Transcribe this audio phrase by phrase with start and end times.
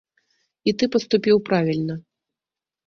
[0.71, 1.95] І ты паступіў правільна.